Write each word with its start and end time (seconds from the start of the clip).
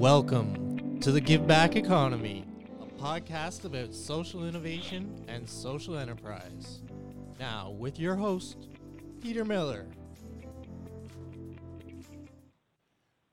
Welcome 0.00 0.98
to 1.00 1.12
the 1.12 1.20
Give 1.20 1.46
Back 1.46 1.76
Economy, 1.76 2.46
a 2.80 2.86
podcast 2.86 3.66
about 3.66 3.94
social 3.94 4.48
innovation 4.48 5.26
and 5.28 5.46
social 5.46 5.98
enterprise. 5.98 6.80
Now, 7.38 7.72
with 7.72 8.00
your 8.00 8.16
host, 8.16 8.68
Peter 9.20 9.44
Miller. 9.44 9.86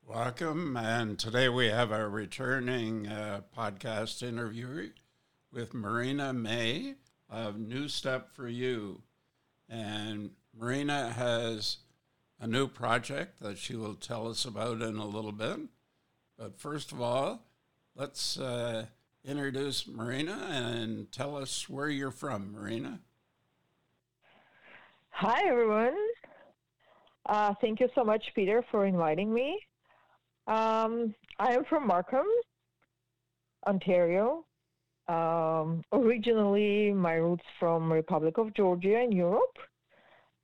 Welcome, 0.05 0.75
and 0.75 1.17
today 1.17 1.47
we 1.47 1.67
have 1.67 1.91
a 1.91 2.09
returning 2.09 3.07
uh, 3.07 3.43
podcast 3.57 4.21
interview 4.21 4.89
with 5.53 5.73
Marina 5.73 6.33
Mais 6.33 6.95
of 7.29 7.57
New 7.57 7.87
Step 7.87 8.35
for 8.35 8.49
You. 8.49 9.03
And 9.69 10.31
Marina 10.53 11.13
has 11.13 11.77
a 12.41 12.45
new 12.45 12.67
project 12.67 13.39
that 13.39 13.57
she 13.57 13.77
will 13.77 13.95
tell 13.95 14.27
us 14.27 14.43
about 14.43 14.81
in 14.81 14.97
a 14.97 15.07
little 15.07 15.31
bit. 15.31 15.61
But 16.37 16.59
first 16.59 16.91
of 16.91 17.01
all, 17.01 17.41
let's 17.95 18.39
uh, 18.39 18.85
introduce 19.25 19.87
Marina 19.87 20.47
and 20.51 21.11
tell 21.11 21.35
us 21.35 21.67
where 21.67 21.89
you're 21.89 22.11
from, 22.11 22.51
Marina. 22.51 22.99
Hi, 25.09 25.47
everyone. 25.47 25.95
Uh, 27.25 27.55
thank 27.59 27.79
you 27.79 27.89
so 27.95 28.03
much, 28.03 28.23
Peter, 28.35 28.63
for 28.69 28.85
inviting 28.85 29.33
me. 29.33 29.59
Um, 30.45 31.15
I 31.39 31.53
am 31.53 31.65
from 31.65 31.87
Markham, 31.87 32.27
Ontario. 33.65 34.45
Um, 35.07 35.81
originally, 35.91 36.91
my 36.93 37.13
roots 37.13 37.45
from 37.59 37.91
Republic 37.91 38.37
of 38.37 38.53
Georgia 38.53 39.01
in 39.01 39.11
Europe, 39.11 39.57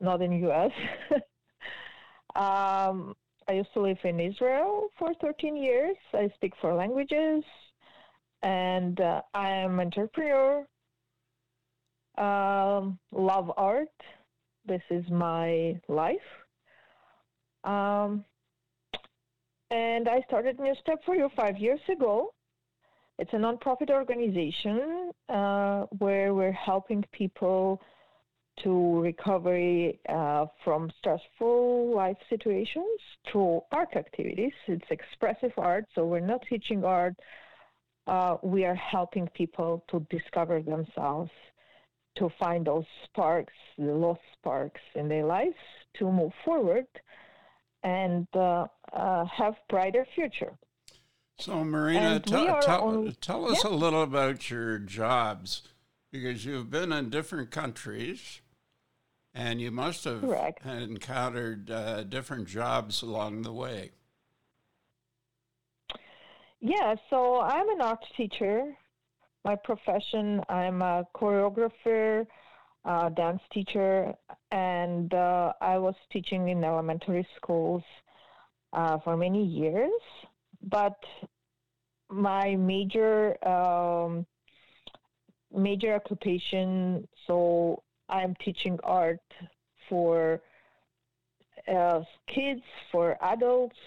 not 0.02 0.24
in 0.24 0.32
U.S. 0.32 0.72
um, 2.36 3.14
I 3.48 3.54
used 3.54 3.74
to 3.74 3.82
live 3.82 3.98
in 4.04 4.20
Israel 4.20 4.88
for 4.98 5.14
13 5.16 5.56
years. 5.56 5.96
I 6.14 6.32
speak 6.36 6.54
four 6.62 6.74
languages, 6.74 7.44
and 8.42 9.00
uh, 9.02 9.22
I 9.34 9.50
am 9.50 9.80
entrepreneur. 9.80 10.66
Um, 12.18 13.00
love 13.12 13.52
art. 13.58 13.90
This 14.66 14.82
is 14.90 15.04
my 15.10 15.80
life. 15.88 16.30
Um, 17.64 18.24
and 19.72 20.08
I 20.08 20.22
started 20.28 20.60
New 20.60 20.76
Step 20.82 21.00
for 21.06 21.16
You 21.16 21.30
five 21.36 21.58
years 21.58 21.80
ago. 21.92 22.34
It's 23.20 23.34
a 23.34 23.38
nonprofit 23.38 23.90
organization 23.90 25.12
uh, 25.30 25.86
where 25.98 26.34
we're 26.34 26.52
helping 26.52 27.04
people 27.12 27.82
to 28.62 29.02
recovery 29.02 30.00
uh, 30.10 30.46
from 30.64 30.92
stressful 31.00 31.96
life 31.96 32.18
situations 32.30 33.00
through 33.32 33.62
art 33.72 33.90
activities. 33.96 34.52
It's 34.68 34.86
expressive 34.92 35.54
art, 35.58 35.86
so 35.96 36.06
we're 36.06 36.20
not 36.20 36.42
teaching 36.48 36.84
art. 36.84 37.16
Uh, 38.06 38.38
we 38.44 38.66
are 38.66 38.76
helping 38.76 39.28
people 39.30 39.84
to 39.90 40.06
discover 40.10 40.62
themselves, 40.62 41.32
to 42.18 42.30
find 42.40 42.66
those 42.66 42.86
sparks, 43.06 43.54
the 43.78 43.94
lost 43.94 44.22
sparks 44.38 44.82
in 44.96 45.08
their 45.08 45.26
lives, 45.26 45.56
to 45.98 46.12
move 46.12 46.32
forward 46.46 46.86
and 47.84 48.28
uh, 48.34 48.66
uh 48.94 49.26
have 49.26 49.56
brighter 49.70 50.06
future. 50.16 50.54
So, 51.40 51.64
Marina, 51.64 52.20
t- 52.20 52.32
tell, 52.32 52.82
on, 52.82 53.16
tell 53.20 53.50
us 53.50 53.64
yeah. 53.64 53.72
a 53.72 53.74
little 53.74 54.04
about 54.04 54.50
your 54.50 54.78
jobs 54.78 55.64
because 56.14 56.46
you've 56.46 56.70
been 56.70 56.94
in 56.94 57.10
different 57.10 57.50
countries 57.50 58.40
and 59.34 59.60
you 59.60 59.72
must 59.72 60.04
have 60.04 60.22
Correct. 60.22 60.64
encountered 60.64 61.72
uh, 61.72 62.04
different 62.04 62.48
jobs 62.48 63.02
along 63.02 63.42
the 63.42 63.52
way. 63.52 63.90
Yeah, 66.62 66.96
so 67.10 67.42
I'm 67.42 67.68
an 67.68 67.82
art 67.82 68.06
teacher. 68.16 68.78
My 69.44 69.56
profession, 69.56 70.40
I'm 70.48 70.84
a 70.84 71.04
choreographer, 71.16 72.28
uh, 72.86 73.10
dance 73.10 73.42
teacher, 73.52 74.14
and 74.52 75.12
uh, 75.14 75.54
I 75.60 75.80
was 75.80 75.96
teaching 76.12 76.50
in 76.50 76.64
elementary 76.64 77.28
schools 77.36 77.82
uh, 78.72 79.00
for 79.04 79.18
many 79.18 79.44
years. 79.44 79.92
But 80.62 80.96
my 82.10 82.56
major 82.56 83.36
um, 83.46 84.28
major 85.54 85.96
occupation, 85.96 87.08
so 87.28 87.82
I'm 88.10 88.36
teaching 88.44 88.80
art 88.84 89.20
for 89.90 90.42
uh, 91.68 92.02
kids, 92.28 92.62
for 92.92 93.18
adults, 93.22 93.78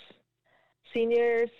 seniors, 0.93 1.51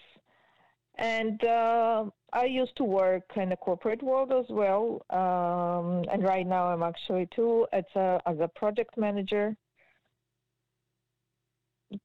and 0.99 1.43
uh, 1.45 2.05
I 2.33 2.45
used 2.45 2.77
to 2.77 2.85
work 2.85 3.25
in 3.37 3.51
the 3.51 3.57
corporate 3.57 4.03
world 4.03 4.33
as 4.33 4.47
well. 4.49 5.03
Um, 5.11 6.05
and 6.11 6.23
right 6.23 6.47
now, 6.47 6.69
I'm 6.69 6.83
actually 6.83 7.29
too 7.35 7.67
as 7.73 7.85
a 7.95 8.21
as 8.27 8.39
a 8.41 8.49
project 8.49 8.97
manager. 8.97 9.55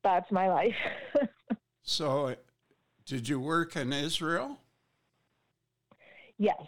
That's 0.04 0.30
my 0.32 0.50
life. 0.50 0.76
so, 1.84 2.36
did 3.06 3.28
you 3.28 3.40
work 3.40 3.76
in 3.76 3.94
Israel? 3.94 4.58
Yes, 6.38 6.62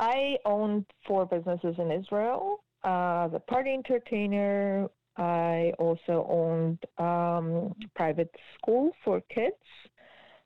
I 0.00 0.38
own 0.44 0.84
four 1.06 1.26
businesses 1.26 1.76
in 1.78 1.92
Israel 1.92 2.64
uh, 2.82 3.28
the 3.28 3.40
party 3.40 3.74
entertainer. 3.74 4.88
I 5.16 5.72
also 5.78 6.26
owned 6.28 6.78
um, 6.98 7.74
private 7.94 8.34
school 8.56 8.90
for 9.04 9.20
kids 9.32 9.54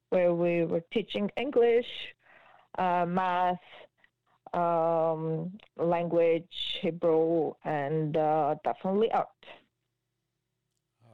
where 0.08 0.34
we 0.34 0.64
were 0.64 0.82
teaching 0.92 1.30
English, 1.36 1.86
uh, 2.78 3.04
math, 3.06 3.58
um, 4.52 5.52
language, 5.76 6.48
Hebrew, 6.80 7.52
and 7.64 8.16
uh, 8.16 8.56
definitely 8.64 9.10
art. 9.12 9.28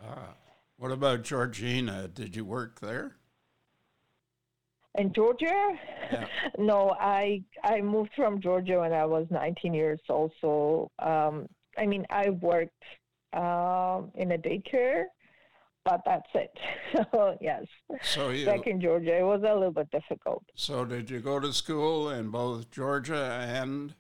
Ah. 0.02 0.34
What 0.76 0.92
about 0.92 1.24
Georgina? 1.24 2.08
Did 2.08 2.34
you 2.34 2.46
work 2.46 2.80
there? 2.80 3.16
In 4.96 5.12
Georgia? 5.12 5.78
Yeah. 6.12 6.26
no, 6.58 6.96
I 6.98 7.42
I 7.62 7.80
moved 7.80 8.10
from 8.16 8.40
Georgia 8.40 8.80
when 8.80 8.92
I 8.92 9.04
was 9.04 9.26
19 9.30 9.72
years 9.72 10.00
old. 10.08 10.32
So 10.40 10.90
um, 10.98 11.46
I 11.78 11.86
mean, 11.86 12.04
I 12.10 12.30
worked 12.30 12.82
uh, 13.32 14.02
in 14.16 14.32
a 14.32 14.38
daycare, 14.38 15.04
but 15.84 16.00
that's 16.04 16.28
it. 16.34 16.50
so 17.12 17.36
yes, 17.40 17.64
so 18.02 18.30
you, 18.30 18.46
back 18.46 18.66
in 18.66 18.80
Georgia, 18.80 19.18
it 19.18 19.22
was 19.22 19.42
a 19.42 19.54
little 19.54 19.70
bit 19.70 19.90
difficult. 19.92 20.44
So 20.56 20.84
did 20.84 21.08
you 21.08 21.20
go 21.20 21.38
to 21.38 21.52
school 21.52 22.10
in 22.10 22.30
both 22.30 22.70
Georgia 22.70 23.46
and 23.48 23.94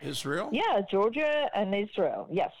Israel? 0.00 0.50
Yeah, 0.52 0.80
Georgia 0.88 1.48
and 1.54 1.74
Israel. 1.74 2.28
Yes. 2.30 2.52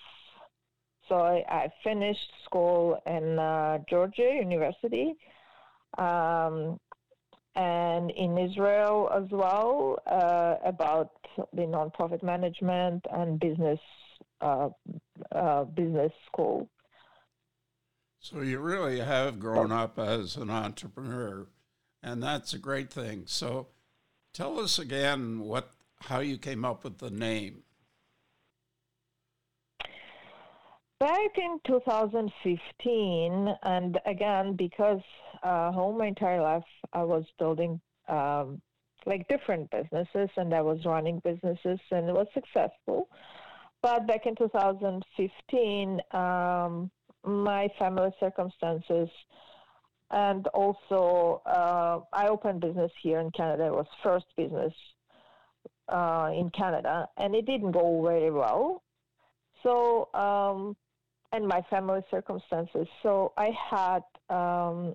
So 1.08 1.14
I, 1.14 1.42
I 1.48 1.68
finished 1.82 2.32
school 2.44 3.00
in 3.06 3.38
uh, 3.38 3.78
Georgia 3.88 4.30
University 4.34 5.14
um, 5.96 6.78
and 7.54 8.10
in 8.12 8.38
Israel 8.38 9.10
as 9.14 9.28
well 9.30 9.98
uh, 10.06 10.56
about 10.64 11.10
the 11.52 11.62
nonprofit 11.62 12.22
management 12.22 13.04
and 13.10 13.40
business 13.40 13.80
uh, 14.40 14.68
uh, 15.34 15.64
business 15.64 16.12
school. 16.26 16.68
So 18.20 18.40
you 18.40 18.58
really 18.60 19.00
have 19.00 19.38
grown 19.38 19.72
up 19.72 19.98
as 19.98 20.36
an 20.36 20.50
entrepreneur, 20.50 21.46
and 22.02 22.22
that's 22.22 22.52
a 22.52 22.58
great 22.58 22.92
thing. 22.92 23.24
So 23.26 23.68
tell 24.32 24.58
us 24.58 24.78
again 24.78 25.40
what 25.40 25.72
how 26.02 26.20
you 26.20 26.38
came 26.38 26.64
up 26.64 26.84
with 26.84 26.98
the 26.98 27.10
name. 27.10 27.62
Back 31.00 31.36
in 31.36 31.60
2015, 31.64 33.54
and 33.62 34.00
again, 34.04 34.56
because 34.56 35.00
uh, 35.44 35.72
all 35.74 35.92
my 35.96 36.06
entire 36.06 36.40
life 36.40 36.64
I 36.92 37.02
was 37.02 37.24
building 37.38 37.80
um, 38.08 38.60
like 39.06 39.26
different 39.28 39.70
businesses 39.70 40.28
and 40.36 40.54
I 40.54 40.60
was 40.60 40.84
running 40.84 41.20
businesses 41.24 41.78
and 41.90 42.08
it 42.08 42.14
was 42.14 42.26
successful. 42.34 43.08
But 43.82 44.06
back 44.06 44.26
in 44.26 44.34
2015, 44.34 46.00
um, 46.12 46.90
my 47.24 47.68
family 47.78 48.10
circumstances 48.18 49.08
and 50.10 50.46
also 50.48 51.42
uh, 51.46 52.00
I 52.12 52.28
opened 52.28 52.60
business 52.60 52.90
here 53.02 53.20
in 53.20 53.30
Canada. 53.30 53.66
It 53.66 53.72
was 53.72 53.86
first 54.02 54.26
business 54.36 54.72
uh, 55.88 56.30
in 56.34 56.50
Canada, 56.50 57.06
and 57.18 57.34
it 57.34 57.46
didn't 57.46 57.72
go 57.72 58.02
very 58.02 58.30
well. 58.30 58.82
So 59.62 60.08
um, 60.14 60.76
and 61.32 61.46
my 61.46 61.62
family 61.68 62.00
circumstances. 62.10 62.86
So 63.02 63.32
I 63.36 63.50
had 63.70 64.02
um, 64.30 64.94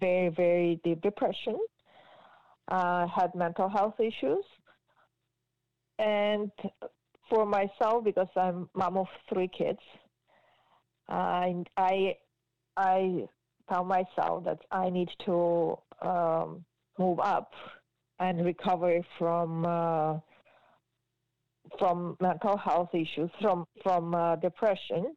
very, 0.00 0.28
very 0.28 0.80
deep 0.84 1.00
depression, 1.02 1.58
uh, 2.68 3.06
had 3.06 3.34
mental 3.34 3.68
health 3.68 3.94
issues. 3.98 4.44
And 5.98 6.50
for 7.28 7.46
myself, 7.46 8.04
because 8.04 8.28
I'm 8.36 8.68
mom 8.74 8.96
of 8.96 9.06
three 9.32 9.48
kids, 9.48 9.78
I, 11.08 11.64
I, 11.76 12.16
I 12.76 13.26
tell 13.68 13.84
myself 13.84 14.44
that 14.44 14.58
I 14.70 14.90
need 14.90 15.10
to 15.26 15.76
um, 16.00 16.64
move 16.98 17.20
up 17.20 17.52
and 18.18 18.44
recover 18.44 19.00
from 19.18 19.64
uh, 19.66 20.18
from 21.78 22.16
mental 22.20 22.56
health 22.56 22.90
issues, 22.92 23.30
from 23.40 23.66
from 23.82 24.14
uh, 24.14 24.36
depression. 24.36 25.14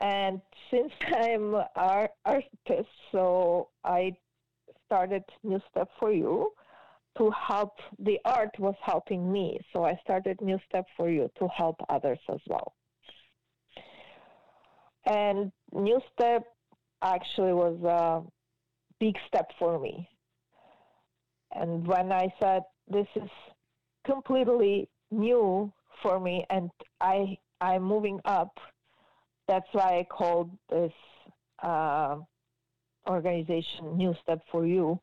And 0.00 0.40
since 0.70 0.92
I'm 1.16 1.54
an 1.76 2.08
artist, 2.24 2.88
so 3.10 3.68
I 3.84 4.12
started 4.86 5.22
New 5.42 5.60
Step 5.70 5.88
for 5.98 6.12
You 6.12 6.52
to 7.18 7.30
help. 7.30 7.78
The 7.98 8.18
art 8.24 8.50
was 8.58 8.74
helping 8.82 9.32
me, 9.32 9.58
so 9.72 9.84
I 9.84 9.98
started 10.02 10.40
New 10.40 10.58
Step 10.68 10.86
for 10.96 11.10
You 11.10 11.30
to 11.38 11.48
help 11.48 11.76
others 11.88 12.18
as 12.30 12.40
well. 12.46 12.74
And 15.06 15.52
New 15.72 16.00
Step 16.12 16.44
actually 17.02 17.52
was 17.52 17.82
a 17.82 18.22
big 19.00 19.16
step 19.26 19.50
for 19.58 19.78
me. 19.78 20.08
And 21.54 21.86
when 21.86 22.12
I 22.12 22.32
said 22.40 22.62
this 22.88 23.06
is 23.16 23.30
completely 24.06 24.88
new 25.10 25.72
for 26.02 26.18
me 26.18 26.44
and 26.50 26.70
I 27.00 27.36
I'm 27.60 27.82
moving 27.82 28.20
up, 28.24 28.58
that's 29.48 29.66
why 29.72 29.98
I 29.98 30.06
called 30.10 30.50
this 30.70 30.92
uh, 31.62 32.16
organization 33.08 33.96
New 33.96 34.14
Step 34.22 34.40
for 34.50 34.66
You. 34.66 35.00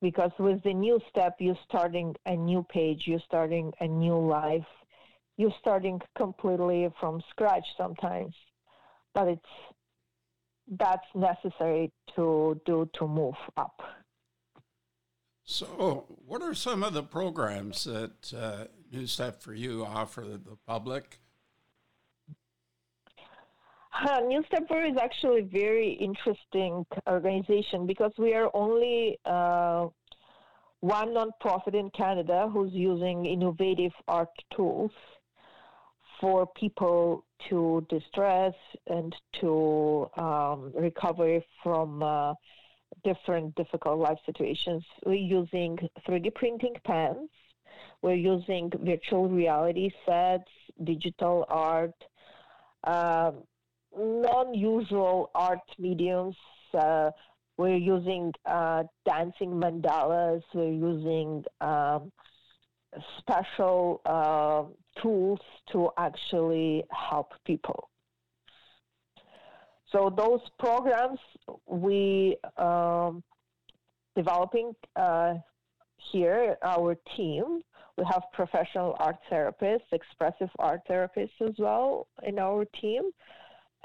Because 0.00 0.32
with 0.38 0.62
the 0.64 0.74
new 0.74 1.00
step, 1.08 1.36
you're 1.38 1.58
starting 1.66 2.14
a 2.26 2.36
new 2.36 2.64
page, 2.70 3.04
you're 3.06 3.22
starting 3.24 3.72
a 3.80 3.86
new 3.86 4.18
life, 4.18 4.66
you're 5.38 5.54
starting 5.60 6.00
completely 6.16 6.88
from 7.00 7.22
scratch 7.30 7.64
sometimes, 7.78 8.34
but 9.14 9.28
it's 9.28 9.40
that's 10.78 11.06
necessary 11.14 11.92
to 12.16 12.60
do 12.66 12.88
to 12.94 13.06
move 13.06 13.34
up. 13.56 13.80
So, 15.44 16.06
what 16.26 16.42
are 16.42 16.54
some 16.54 16.82
of 16.82 16.94
the 16.94 17.02
programs 17.02 17.84
that 17.84 18.32
uh, 18.34 18.64
New 18.90 19.06
Step 19.06 19.42
for 19.42 19.52
You 19.54 19.84
offer 19.84 20.22
the 20.22 20.56
public? 20.66 21.18
Uh, 23.94 24.20
New 24.20 24.42
Step 24.48 24.66
for 24.66 24.84
is 24.84 24.96
actually 25.00 25.40
a 25.40 25.44
very 25.44 25.92
interesting 25.92 26.84
organization 27.08 27.86
because 27.86 28.10
we 28.18 28.34
are 28.34 28.50
only 28.52 29.18
uh, 29.24 29.86
one 30.80 31.10
nonprofit 31.10 31.74
in 31.74 31.90
Canada 31.90 32.50
who's 32.52 32.72
using 32.72 33.24
innovative 33.24 33.92
art 34.08 34.30
tools 34.54 34.90
for 36.20 36.44
people 36.56 37.24
to 37.48 37.86
distress 37.88 38.54
and 38.88 39.14
to 39.40 40.10
um, 40.16 40.72
recover 40.74 41.40
from 41.62 42.02
uh, 42.02 42.34
different 43.04 43.54
difficult 43.54 44.00
life 44.00 44.18
situations. 44.26 44.82
We're 45.06 45.14
using 45.14 45.78
3D 46.08 46.34
printing 46.34 46.74
pens, 46.84 47.30
we're 48.02 48.14
using 48.14 48.72
virtual 48.82 49.28
reality 49.28 49.90
sets, 50.04 50.50
digital 50.82 51.46
art, 51.48 51.94
uh, 52.82 53.32
non 53.96 54.54
usual 54.54 55.30
art 55.34 55.60
mediums. 55.78 56.36
Uh, 56.72 57.10
we're 57.56 57.76
using 57.76 58.32
uh, 58.46 58.82
dancing 59.06 59.50
mandalas, 59.50 60.42
we're 60.54 60.72
using 60.72 61.44
um, 61.60 62.10
special 63.18 64.00
uh, 64.06 64.64
tools 65.00 65.38
to 65.70 65.90
actually 65.96 66.84
help 66.90 67.32
people. 67.46 67.88
So 69.92 70.12
those 70.16 70.40
programs 70.58 71.20
we 71.66 72.36
um, 72.56 73.22
developing 74.16 74.74
uh, 74.96 75.34
here, 76.12 76.56
our 76.62 76.96
team. 77.16 77.62
We 77.96 78.04
have 78.10 78.22
professional 78.32 78.96
art 78.98 79.16
therapists, 79.30 79.92
expressive 79.92 80.50
art 80.58 80.80
therapists 80.90 81.40
as 81.40 81.54
well 81.58 82.08
in 82.24 82.38
our 82.38 82.64
team. 82.80 83.02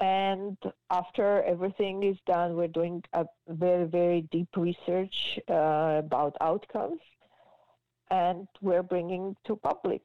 And 0.00 0.56
after 0.90 1.42
everything 1.42 2.02
is 2.02 2.16
done, 2.26 2.56
we're 2.56 2.68
doing 2.68 3.04
a 3.12 3.26
very, 3.48 3.84
very 3.84 4.22
deep 4.32 4.48
research 4.56 5.38
uh, 5.48 6.00
about 6.02 6.36
outcomes, 6.40 7.00
and 8.10 8.48
we're 8.62 8.82
bringing 8.82 9.36
to 9.46 9.56
public. 9.56 10.02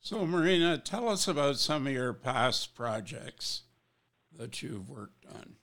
So, 0.00 0.26
Marina, 0.26 0.76
tell 0.76 1.08
us 1.08 1.28
about 1.28 1.56
some 1.56 1.86
of 1.86 1.92
your 1.94 2.12
past 2.12 2.74
projects 2.74 3.62
that 4.36 4.62
you've 4.62 4.90
worked 4.90 5.24
on. 5.32 5.54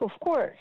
Of 0.00 0.10
course. 0.20 0.58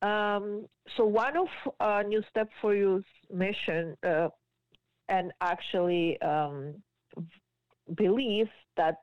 Um, 0.00 0.66
so, 0.96 1.04
one 1.04 1.36
of 1.36 1.48
uh, 1.80 2.02
New 2.06 2.22
Step 2.30 2.48
for 2.62 2.74
You's 2.74 3.04
mission, 3.30 3.96
uh, 4.06 4.28
and 5.08 5.32
actually 5.40 6.18
um, 6.22 6.76
believe 7.94 8.48
that 8.76 8.98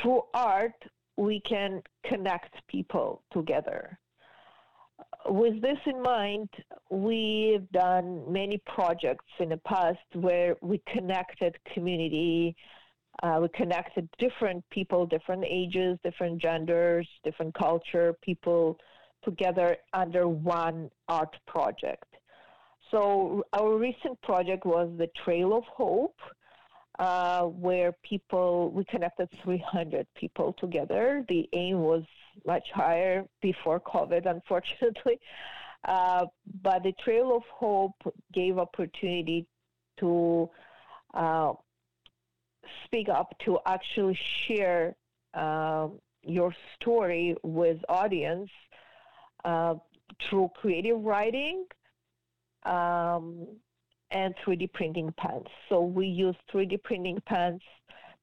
through 0.00 0.22
art 0.34 0.74
we 1.16 1.40
can 1.40 1.82
connect 2.04 2.54
people 2.68 3.22
together 3.32 3.98
with 5.26 5.60
this 5.62 5.78
in 5.86 6.02
mind, 6.02 6.48
we've 6.90 7.70
done 7.72 8.30
many 8.30 8.60
projects 8.66 9.24
in 9.40 9.48
the 9.48 9.56
past 9.58 9.98
where 10.12 10.56
we 10.60 10.82
connected 10.92 11.56
community, 11.72 12.54
uh, 13.22 13.38
we 13.40 13.48
connected 13.48 14.08
different 14.18 14.64
people, 14.70 15.06
different 15.06 15.44
ages, 15.48 15.98
different 16.04 16.40
genders, 16.40 17.08
different 17.24 17.54
culture, 17.54 18.14
people 18.22 18.78
together 19.24 19.76
under 19.94 20.28
one 20.28 20.90
art 21.08 21.34
project. 21.46 22.04
So 22.90 23.44
our 23.54 23.78
recent 23.78 24.20
project 24.22 24.66
was 24.66 24.92
the 24.98 25.08
Trail 25.24 25.56
of 25.56 25.64
Hope, 25.64 26.18
uh, 26.98 27.42
where 27.42 27.92
people 28.02 28.70
we 28.70 28.84
connected 28.84 29.28
300 29.42 30.06
people 30.14 30.54
together. 30.58 31.24
The 31.28 31.48
aim 31.52 31.80
was 31.80 32.04
much 32.46 32.64
higher 32.72 33.24
before 33.42 33.80
COVID, 33.80 34.26
unfortunately, 34.26 35.18
uh, 35.88 36.26
but 36.62 36.82
the 36.82 36.92
Trail 37.04 37.36
of 37.36 37.42
Hope 37.52 38.14
gave 38.32 38.58
opportunity 38.58 39.46
to 40.00 40.48
uh, 41.14 41.52
speak 42.84 43.08
up, 43.08 43.34
to 43.44 43.58
actually 43.66 44.18
share 44.46 44.96
um, 45.34 45.98
your 46.22 46.54
story 46.76 47.36
with 47.42 47.78
audience 47.88 48.50
uh, 49.44 49.74
through 50.28 50.48
creative 50.60 51.00
writing. 51.00 51.66
Um, 52.64 53.46
and 54.14 54.34
3D 54.36 54.72
printing 54.72 55.12
pens. 55.18 55.46
So 55.68 55.82
we 55.82 56.06
use 56.06 56.36
3D 56.52 56.82
printing 56.82 57.20
pens 57.26 57.60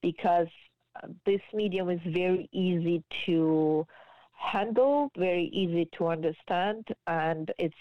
because 0.01 0.47
uh, 0.95 1.07
this 1.25 1.41
medium 1.53 1.89
is 1.89 1.99
very 2.07 2.49
easy 2.51 3.03
to 3.25 3.85
handle, 4.33 5.11
very 5.17 5.49
easy 5.53 5.87
to 5.97 6.07
understand, 6.07 6.87
and 7.05 7.51
it's 7.59 7.75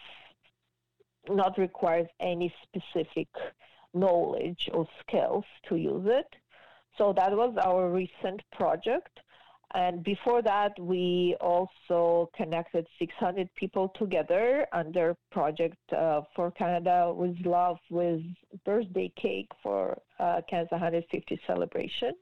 not 1.28 1.56
requires 1.56 2.08
any 2.18 2.52
specific 2.62 3.28
knowledge 3.94 4.68
or 4.74 4.86
skills 5.00 5.44
to 5.68 5.76
use 5.76 6.06
it. 6.06 6.26
So 6.98 7.12
that 7.14 7.32
was 7.32 7.56
our 7.64 7.90
recent 7.90 8.42
project. 8.52 9.20
And 9.74 10.02
before 10.02 10.42
that, 10.42 10.72
we 10.80 11.36
also 11.40 12.28
connected 12.36 12.86
600 12.98 13.48
people 13.54 13.92
together 13.96 14.66
under 14.72 15.16
Project 15.30 15.76
uh, 15.96 16.22
for 16.34 16.50
Canada 16.50 17.12
with 17.14 17.36
Love 17.44 17.78
with 17.88 18.20
birthday 18.64 19.12
cake 19.20 19.48
for 19.62 19.96
uh, 20.18 20.40
Canada's 20.48 20.72
150 20.72 21.40
celebration. 21.46 22.14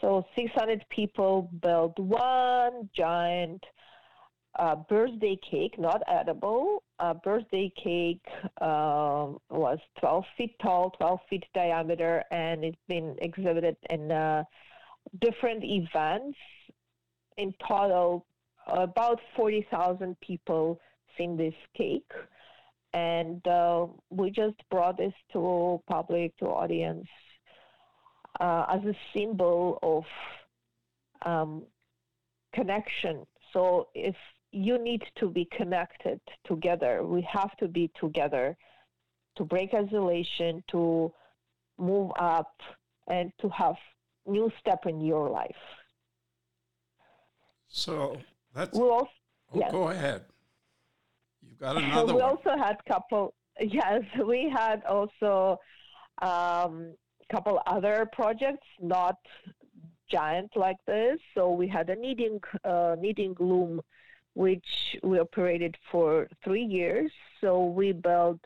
So 0.00 0.26
600 0.36 0.84
people 0.90 1.50
built 1.62 1.98
one 1.98 2.88
giant 2.94 3.62
uh, 4.58 4.76
birthday 4.88 5.38
cake, 5.50 5.78
not 5.78 6.02
edible. 6.08 6.82
A 6.98 7.14
birthday 7.14 7.70
cake 7.82 8.24
um, 8.62 9.38
was 9.50 9.78
12 10.00 10.24
feet 10.38 10.58
tall, 10.62 10.90
12 10.98 11.20
feet 11.28 11.44
diameter, 11.54 12.24
and 12.30 12.64
it's 12.64 12.78
been 12.88 13.16
exhibited 13.20 13.76
in 13.90 14.10
uh, 14.10 14.44
different 15.20 15.62
events. 15.64 16.38
In 17.36 17.52
total, 17.66 18.26
about 18.66 19.20
40,000 19.36 20.16
people 20.20 20.80
seen 21.16 21.36
this 21.36 21.54
cake. 21.76 22.10
And 22.92 23.46
uh, 23.46 23.86
we 24.10 24.30
just 24.30 24.56
brought 24.70 24.96
this 24.96 25.12
to 25.32 25.82
public, 25.86 26.36
to 26.38 26.46
audience, 26.46 27.06
uh, 28.40 28.64
as 28.70 28.80
a 28.84 28.94
symbol 29.14 29.78
of 29.82 30.04
um, 31.30 31.64
connection. 32.54 33.26
So 33.52 33.88
if 33.94 34.16
you 34.52 34.82
need 34.82 35.02
to 35.18 35.28
be 35.28 35.46
connected 35.56 36.20
together, 36.46 37.04
we 37.04 37.26
have 37.30 37.56
to 37.58 37.68
be 37.68 37.90
together 38.00 38.56
to 39.36 39.44
break 39.44 39.74
isolation, 39.74 40.62
to 40.70 41.12
move 41.78 42.10
up, 42.18 42.54
and 43.08 43.30
to 43.40 43.48
have 43.50 43.76
new 44.26 44.50
step 44.60 44.86
in 44.86 45.00
your 45.00 45.30
life. 45.30 45.62
So 47.68 48.18
that's. 48.54 48.76
We 48.76 48.84
oh, 48.84 49.08
yes. 49.54 49.72
go 49.72 49.88
ahead. 49.88 50.24
You've 51.42 51.58
got 51.58 51.76
another 51.82 52.14
we 52.14 52.22
one. 52.22 52.22
also 52.22 52.56
had 52.56 52.76
couple. 52.86 53.34
Yes, 53.58 54.02
we 54.22 54.52
had 54.54 54.82
also 54.84 55.58
um, 56.20 56.92
couple 57.32 57.58
other 57.66 58.06
projects, 58.12 58.66
not 58.80 59.16
giant 60.10 60.50
like 60.56 60.76
this. 60.86 61.18
So 61.34 61.50
we 61.52 61.66
had 61.66 61.88
a 61.90 61.96
knitting 61.96 62.40
uh, 62.64 62.96
knitting 62.98 63.34
loom, 63.38 63.80
which 64.34 64.96
we 65.02 65.18
operated 65.18 65.74
for 65.90 66.28
three 66.44 66.64
years. 66.64 67.10
So 67.40 67.64
we 67.64 67.92
built 67.92 68.40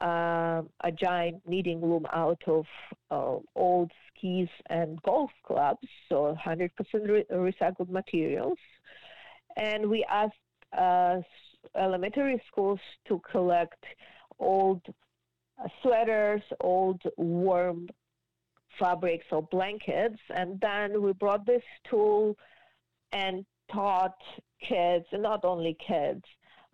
uh, 0.00 0.62
a 0.82 0.92
giant 0.92 1.40
knitting 1.46 1.80
loom 1.80 2.06
out 2.12 2.42
of 2.46 2.66
uh, 3.10 3.36
old 3.54 3.90
skis 4.08 4.48
and 4.70 5.00
golf 5.02 5.30
clubs, 5.46 5.86
so 6.08 6.36
100% 6.44 6.70
re- 7.08 7.24
recycled 7.30 7.90
materials. 7.90 8.58
And 9.56 9.88
we 9.88 10.04
asked 10.10 10.34
uh, 10.76 11.20
elementary 11.76 12.42
schools 12.48 12.80
to 13.08 13.20
collect 13.30 13.82
old 14.38 14.82
uh, 15.62 15.68
sweaters, 15.82 16.42
old 16.60 17.00
warm 17.16 17.88
fabrics 18.78 19.26
or 19.30 19.42
blankets, 19.42 20.18
and 20.34 20.60
then 20.60 21.00
we 21.00 21.12
brought 21.12 21.46
this 21.46 21.62
tool 21.88 22.36
and 23.12 23.46
taught 23.72 24.16
kids, 24.68 25.04
not 25.12 25.44
only 25.44 25.76
kids, 25.86 26.22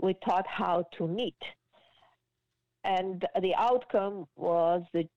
we 0.01 0.15
taught 0.25 0.47
how 0.47 0.85
to 0.97 1.07
knit. 1.07 1.35
And 2.85 3.25
the 3.41 3.55
outcome 3.57 4.27
was 4.37 4.83
the 4.93 5.09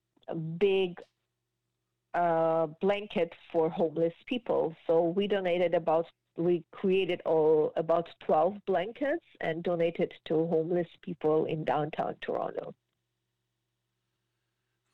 big 0.60 1.00
uh, 2.14 2.68
blanket 2.82 3.32
for 3.52 3.70
homeless 3.70 4.14
people. 4.28 4.76
So 4.88 5.14
we 5.16 5.28
donated 5.28 5.74
about 5.74 6.06
we 6.36 6.64
created 6.72 7.22
all 7.26 7.72
about 7.76 8.10
12 8.26 8.56
blankets 8.66 9.24
and 9.42 9.64
donated 9.64 10.12
to 10.26 10.48
homeless 10.48 10.88
people 11.04 11.46
in 11.46 11.64
downtown 11.64 12.16
Toronto. 12.22 12.74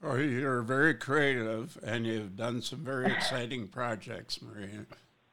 Oh, 0.02 0.16
you're 0.16 0.62
very 0.62 0.94
creative, 0.94 1.78
and 1.84 2.06
you've 2.06 2.36
done 2.36 2.62
some 2.62 2.80
very 2.80 3.12
exciting 3.12 3.68
projects, 3.68 4.42
Maria, 4.42 4.86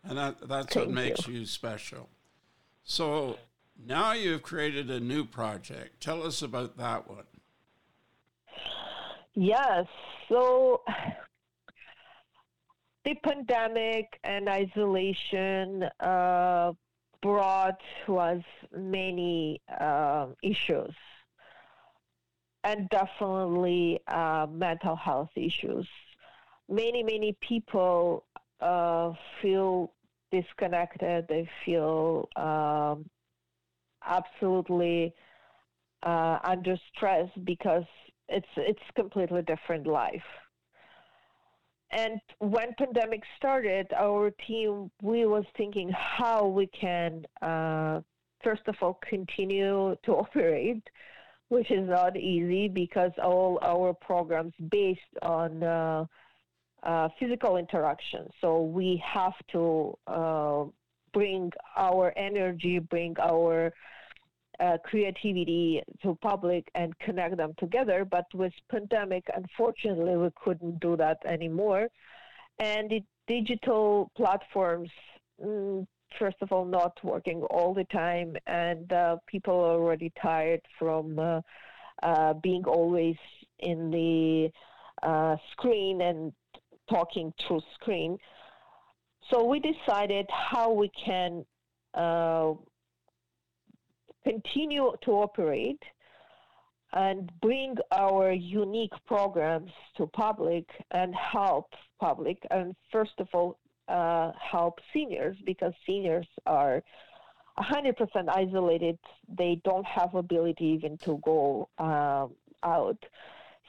and 0.04 0.18
that, 0.18 0.48
that's 0.48 0.74
what 0.74 0.86
Thank 0.86 0.94
makes 0.94 1.28
you. 1.28 1.46
special. 1.46 2.08
So 2.82 3.38
now 3.84 4.12
you've 4.12 4.42
created 4.42 4.90
a 4.90 5.00
new 5.00 5.24
project. 5.24 6.00
Tell 6.00 6.22
us 6.22 6.42
about 6.42 6.76
that 6.78 7.08
one. 7.08 7.24
Yes. 9.34 9.86
So 10.28 10.82
the 13.04 13.14
pandemic 13.22 14.18
and 14.24 14.48
isolation 14.48 15.84
uh, 16.00 16.72
brought 17.22 17.80
was 18.08 18.42
many 18.76 19.60
uh, 19.80 20.28
issues 20.42 20.94
and 22.64 22.88
definitely 22.88 24.00
uh, 24.08 24.46
mental 24.50 24.96
health 24.96 25.30
issues. 25.36 25.86
Many, 26.68 27.04
many 27.04 27.36
people 27.40 28.24
uh, 28.60 29.12
feel 29.40 29.92
disconnected. 30.32 31.26
They 31.28 31.48
feel 31.64 32.28
um, 32.34 33.08
absolutely 34.16 35.14
uh, 36.02 36.38
under 36.44 36.76
stress 36.94 37.28
because 37.44 37.84
it's 38.28 38.54
it's 38.56 38.86
completely 38.94 39.42
different 39.42 39.86
life. 39.86 40.28
And 41.92 42.20
when 42.38 42.74
pandemic 42.76 43.22
started, 43.36 43.86
our 43.96 44.32
team 44.46 44.90
we 45.02 45.26
was 45.26 45.44
thinking 45.56 45.90
how 45.90 46.46
we 46.46 46.66
can 46.68 47.24
uh, 47.42 48.00
first 48.42 48.62
of 48.66 48.76
all 48.82 48.98
continue 49.08 49.96
to 50.04 50.12
operate 50.24 50.82
which 51.48 51.70
is 51.70 51.88
not 51.88 52.16
easy 52.16 52.68
because 52.68 53.12
all 53.22 53.58
our 53.62 53.94
programs 53.94 54.52
based 54.68 55.00
on 55.22 55.62
uh, 55.62 56.04
uh, 56.82 57.08
physical 57.18 57.56
interaction. 57.56 58.28
So 58.40 58.62
we 58.62 59.02
have 59.04 59.34
to 59.52 59.96
uh, 60.06 60.64
bring 61.12 61.52
our 61.76 62.12
energy, 62.16 62.78
bring 62.78 63.14
our 63.20 63.72
uh, 64.60 64.78
creativity 64.84 65.82
to 66.02 66.16
public 66.22 66.68
and 66.74 66.98
connect 66.98 67.36
them 67.36 67.54
together. 67.58 68.04
But 68.04 68.26
with 68.34 68.52
pandemic, 68.70 69.24
unfortunately, 69.34 70.16
we 70.16 70.30
couldn't 70.42 70.80
do 70.80 70.96
that 70.96 71.18
anymore. 71.26 71.88
And 72.58 72.90
the 72.90 73.02
digital 73.26 74.10
platforms 74.16 74.90
mm, 75.42 75.86
first 76.18 76.36
of 76.40 76.52
all 76.52 76.64
not 76.64 76.92
working 77.02 77.42
all 77.50 77.74
the 77.74 77.84
time 77.84 78.36
and 78.46 78.92
uh, 78.92 79.16
people 79.26 79.54
are 79.54 79.74
already 79.74 80.12
tired 80.20 80.60
from 80.78 81.18
uh, 81.18 81.40
uh, 82.02 82.32
being 82.34 82.64
always 82.64 83.16
in 83.58 83.90
the 83.90 84.50
uh, 85.06 85.36
screen 85.52 86.00
and 86.02 86.32
talking 86.88 87.32
through 87.46 87.60
screen 87.74 88.16
so 89.30 89.44
we 89.44 89.60
decided 89.60 90.26
how 90.30 90.72
we 90.72 90.90
can 91.04 91.44
uh, 91.94 92.52
continue 94.26 94.92
to 95.04 95.10
operate 95.12 95.82
and 96.92 97.30
bring 97.40 97.74
our 97.92 98.32
unique 98.32 98.92
programs 99.06 99.70
to 99.96 100.06
public 100.08 100.64
and 100.92 101.14
help 101.14 101.66
public 102.00 102.38
and 102.50 102.74
first 102.90 103.12
of 103.18 103.28
all 103.32 103.58
uh, 103.88 104.32
help 104.40 104.78
seniors 104.92 105.36
because 105.44 105.72
seniors 105.86 106.26
are 106.46 106.82
100% 107.58 107.94
isolated. 108.28 108.98
They 109.28 109.60
don't 109.64 109.86
have 109.86 110.14
ability 110.14 110.64
even 110.64 110.98
to 110.98 111.20
go 111.24 111.68
um, 111.78 112.34
out. 112.62 112.98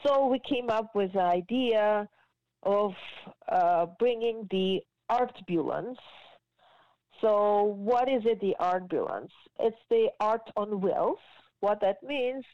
So 0.05 0.27
we 0.27 0.39
came 0.39 0.69
up 0.69 0.93
with 0.95 1.13
the 1.13 1.21
idea 1.21 2.07
of 2.63 2.91
uh, 3.49 3.85
bringing 3.99 4.47
the 4.51 4.81
art 5.09 5.31
ambulance. 5.37 5.97
So 7.21 7.63
what 7.63 8.09
is 8.09 8.23
it, 8.25 8.39
the 8.41 8.55
art 8.59 8.83
ambulance? 8.83 9.31
It's 9.59 9.77
the 9.89 10.09
art 10.19 10.49
on 10.55 10.81
wheels. 10.81 11.19
What 11.59 11.81
that 11.81 12.03
means, 12.03 12.45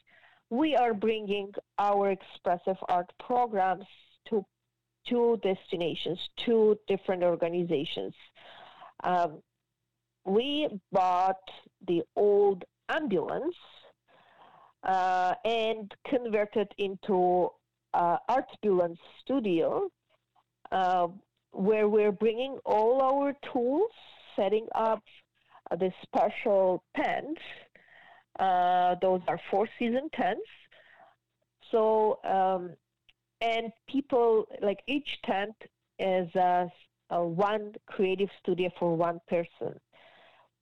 we 0.50 0.76
are 0.76 0.94
bringing 0.94 1.52
our 1.80 2.12
expressive 2.12 2.78
art 2.88 3.12
programs 3.20 3.86
to 4.30 4.46
two 5.08 5.40
destinations, 5.44 6.20
two 6.46 6.78
different 6.88 7.24
organizations. 7.24 8.14
Um, 9.04 9.42
we 10.26 10.70
bought 10.92 11.44
the 11.88 12.04
old 12.16 12.64
ambulance 12.90 13.56
uh, 14.84 15.34
and 15.44 15.94
converted 16.08 16.74
into 16.78 17.50
uh, 17.94 18.18
Art 18.30 18.46
Ambulance 18.64 19.00
Studio, 19.22 19.90
uh, 20.72 21.08
where 21.52 21.88
we're 21.88 22.12
bringing 22.12 22.58
all 22.66 23.02
our 23.02 23.36
tools, 23.52 23.92
setting 24.36 24.68
up 24.76 25.04
the 25.72 25.92
special 26.04 26.84
tents. 26.96 27.42
Uh, 28.40 28.96
those 29.02 29.22
are 29.28 29.40
four 29.52 29.68
season 29.78 30.10
tents. 30.14 30.42
So 31.72 32.20
um, 32.24 32.72
and 33.44 33.72
people 33.90 34.46
like 34.62 34.80
each 34.88 35.08
tent 35.26 35.56
is 36.00 36.34
a, 36.36 36.72
a, 37.10 37.24
one 37.24 37.74
creative 37.88 38.30
studio 38.42 38.70
for 38.80 38.96
one 38.96 39.20
person. 39.28 39.78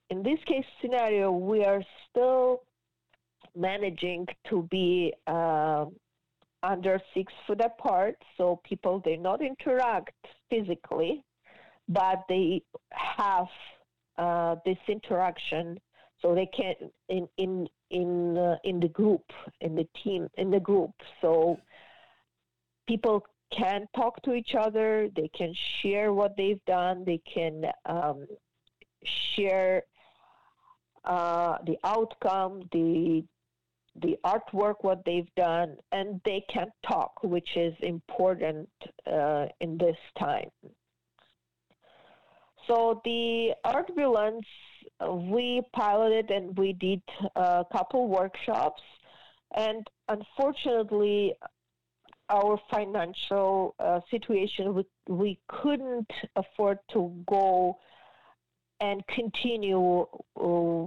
In 0.10 0.24
this 0.24 0.40
case 0.46 0.66
scenario, 0.82 1.32
we 1.32 1.64
are 1.64 1.84
still 2.10 2.64
managing 3.56 4.26
to 4.50 4.68
be 4.72 5.14
uh, 5.28 5.86
under 6.64 7.00
six 7.14 7.32
foot 7.46 7.62
apart, 7.62 8.16
so 8.38 8.60
people 8.64 9.02
they 9.06 9.16
not 9.16 9.42
interact 9.42 10.16
physically, 10.50 11.24
but 11.94 12.24
they 12.30 12.62
have 12.92 13.48
uh, 14.18 14.56
this 14.66 14.78
interaction, 14.88 15.80
so 16.22 16.36
they 16.36 16.48
can 16.48 16.76
in 17.10 17.28
in 17.38 17.68
in 17.90 18.38
uh, 18.38 18.56
in 18.64 18.80
the 18.80 18.88
group, 18.88 19.24
in 19.62 19.76
the 19.76 19.88
team, 20.04 20.28
in 20.38 20.52
the 20.52 20.60
group. 20.60 20.92
So 21.22 21.58
people 22.88 23.24
can 23.58 23.88
talk 23.96 24.22
to 24.24 24.34
each 24.34 24.56
other, 24.58 25.10
they 25.16 25.30
can 25.38 25.54
share 25.82 26.14
what 26.14 26.36
they've 26.38 26.64
done, 26.66 27.04
they 27.06 27.22
can 27.34 27.66
um, 27.86 28.26
share 29.36 29.84
uh, 31.06 31.58
the 31.66 31.78
outcome, 31.84 32.64
the 32.72 33.24
the 34.02 34.18
artwork, 34.26 34.76
what 34.82 35.04
they've 35.06 35.34
done, 35.36 35.76
and 35.92 36.22
they 36.24 36.46
can 36.50 36.68
talk, 36.88 37.12
which 37.24 37.50
is 37.58 37.74
important 37.82 38.70
uh, 39.12 39.48
in 39.60 39.78
this 39.78 39.98
time. 40.18 40.50
So 42.68 43.02
the 43.04 43.54
ambulance, 43.66 44.46
uh, 45.00 45.12
we 45.14 45.62
piloted 45.74 46.30
and 46.30 46.58
we 46.58 46.74
did 46.74 47.02
a 47.36 47.66
couple 47.72 48.08
workshops, 48.08 48.82
and 49.56 49.88
unfortunately, 50.08 51.34
our 52.30 52.58
financial 52.72 53.76
uh, 53.80 54.00
situation, 54.10 54.74
we, 54.74 54.86
we 55.08 55.40
couldn't 55.50 56.10
afford 56.36 56.80
to 56.94 57.12
go 57.28 57.78
and 58.80 59.04
continue 59.08 60.06
uh, 60.40 60.86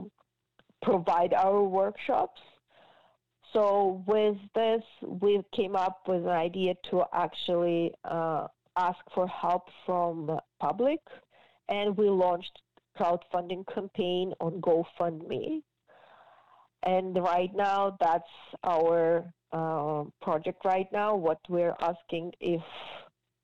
provide 0.83 1.35
our 1.35 1.63
workshops. 1.63 2.41
So 3.53 4.03
with 4.07 4.37
this, 4.55 4.83
we 5.03 5.43
came 5.55 5.77
up 5.77 6.01
with 6.09 6.23
an 6.23 6.29
idea 6.29 6.75
to 6.91 7.05
actually 7.13 7.93
uh, 8.05 8.49
ask 8.77 8.99
for 9.15 9.29
help 9.29 9.69
from 9.87 10.27
the 10.27 10.41
public, 10.61 10.99
and 11.69 11.97
we 11.97 12.09
launched 12.09 12.61
crowdfunding 12.99 13.65
campaign 13.73 14.33
on 14.41 14.61
GoFundMe. 14.61 15.63
And 16.85 17.17
right 17.17 17.51
now, 17.55 17.97
that's 18.01 18.25
our 18.63 19.25
uh, 19.53 20.05
project 20.21 20.65
right 20.65 20.87
now. 20.93 21.15
What 21.15 21.39
we're 21.49 21.75
asking 21.81 22.33
if 22.41 22.61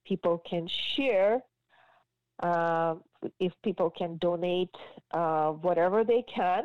people 0.06 0.42
can 0.48 0.68
share, 0.94 1.40
uh, 2.42 2.96
if 3.38 3.52
people 3.64 3.90
can 3.90 4.18
donate 4.18 4.74
uh, 5.12 5.50
whatever 5.52 6.04
they 6.04 6.24
can. 6.34 6.64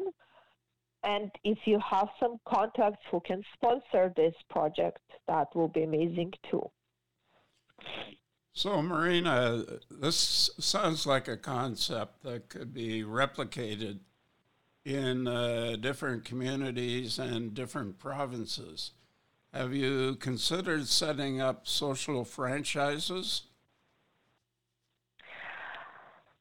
And 1.04 1.32
if 1.44 1.60
you 1.66 1.80
have 1.88 2.10
some 2.20 2.40
contacts 2.48 3.04
who 3.12 3.22
can 3.22 3.44
sponsor 3.54 4.12
this 4.18 4.34
project, 4.50 5.00
that 5.28 5.56
will 5.56 5.68
be 5.68 5.84
amazing 5.84 6.34
too. 6.50 6.68
So, 8.58 8.82
Marina, 8.82 9.66
this 9.92 10.50
sounds 10.60 11.06
like 11.06 11.28
a 11.28 11.36
concept 11.36 12.24
that 12.24 12.48
could 12.48 12.74
be 12.74 13.04
replicated 13.04 14.00
in 14.86 15.28
uh, 15.28 15.76
different 15.76 16.24
communities 16.24 17.20
and 17.20 17.54
different 17.54 18.00
provinces. 18.00 18.92
Have 19.54 19.74
you 19.74 20.16
considered 20.16 20.88
setting 20.88 21.42
up 21.42 21.68
social 21.68 22.24
franchises? 22.24 23.42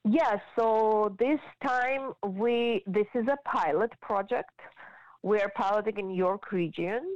Yes, 0.05 0.39
so 0.57 1.17
this 1.19 1.41
time 1.67 2.13
we 2.25 2.85
this 2.87 3.07
is 3.17 3.27
a 3.27 3.39
pilot 3.49 3.91
project. 4.01 4.61
We're 5.23 5.51
piloting 5.57 5.99
in 5.99 6.11
York 6.11 6.53
region 6.53 7.15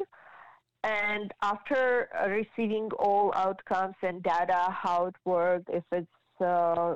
and 0.88 1.32
after 1.42 2.08
receiving 2.28 2.88
all 2.98 3.32
outcomes 3.34 3.94
and 4.02 4.22
data, 4.22 4.60
how 4.70 5.06
it 5.06 5.16
worked, 5.24 5.68
if 5.68 5.84
it's 5.92 6.40
uh, 6.40 6.94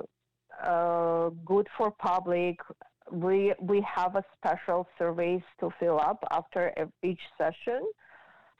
uh, 0.62 1.30
good 1.44 1.66
for 1.76 1.90
public, 1.90 2.56
we 3.11 3.52
we 3.61 3.84
have 3.96 4.16
a 4.16 4.25
special 4.37 4.87
surveys 4.99 5.42
to 5.61 5.70
fill 5.78 5.99
up 6.00 6.25
after 6.30 6.72
each 7.02 7.20
session. 7.37 7.82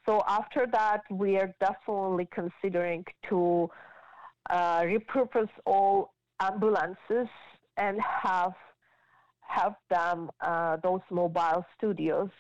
So 0.07 0.21
after 0.27 0.67
that, 0.73 1.03
we 1.11 1.37
are 1.37 1.55
definitely 1.61 2.29
considering 2.41 3.05
to 3.29 3.71
uh, 4.51 4.81
repurpose 4.83 5.55
all 5.65 6.13
ambulances 6.41 7.29
and 7.77 8.01
have 8.25 8.55
have 9.41 9.77
them 9.89 10.31
uh, 10.41 10.77
those 10.83 11.05
mobile 11.11 11.65
studios 11.77 12.31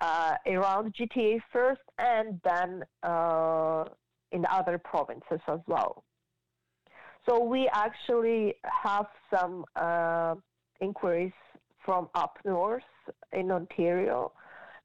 uh, 0.00 0.34
around 0.46 0.94
GTA 0.94 1.40
first 1.52 1.80
and 1.98 2.40
then 2.44 2.84
uh, 3.02 3.84
in 4.32 4.46
other 4.46 4.78
provinces 4.78 5.40
as 5.48 5.60
well. 5.66 6.04
So 7.28 7.42
we 7.44 7.68
actually 7.72 8.54
have 8.64 9.06
some 9.32 9.64
uh, 9.76 10.36
inquiries 10.80 11.32
from 11.84 12.08
up 12.14 12.38
north 12.44 12.82
in 13.32 13.50
Ontario 13.50 14.32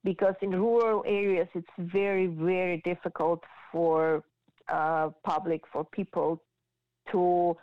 because 0.03 0.35
in 0.41 0.51
rural 0.51 1.03
areas 1.07 1.47
it's 1.55 1.67
very, 1.77 2.27
very 2.27 2.81
difficult 2.83 3.41
for 3.71 4.23
uh, 4.67 5.09
public, 5.23 5.61
for 5.71 5.85
people 5.85 6.41
to 7.11 7.55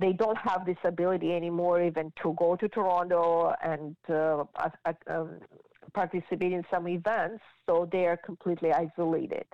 they 0.00 0.12
don't 0.12 0.38
have 0.38 0.64
this 0.64 0.76
ability 0.84 1.32
anymore 1.32 1.82
even 1.82 2.12
to 2.22 2.34
go 2.38 2.54
to 2.54 2.68
Toronto 2.68 3.52
and 3.62 3.96
uh, 4.08 4.44
um, 5.08 5.40
participate 5.94 6.52
in 6.52 6.64
some 6.70 6.88
events, 6.88 7.42
so 7.66 7.88
they 7.90 8.06
are 8.06 8.16
completely 8.16 8.72
isolated. 8.72 9.46